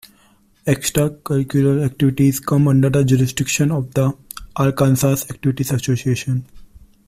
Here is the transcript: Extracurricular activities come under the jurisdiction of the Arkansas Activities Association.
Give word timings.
Extracurricular 0.65 1.85
activities 1.85 2.39
come 2.39 2.67
under 2.67 2.89
the 2.89 3.03
jurisdiction 3.05 3.69
of 3.71 3.93
the 3.93 4.11
Arkansas 4.55 5.11
Activities 5.29 5.69
Association. 5.71 6.43